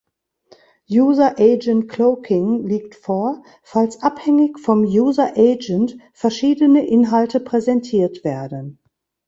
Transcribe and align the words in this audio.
User-Agent-Cloaking 0.89 2.65
liegt 2.65 2.95
vor, 2.95 3.43
falls 3.61 4.01
abhängig 4.01 4.57
vom 4.59 4.83
User-Agent 4.83 5.95
verschiedene 6.13 6.87
Inhalte 6.87 7.39
präsentiert 7.39 8.23
werden. 8.23 8.79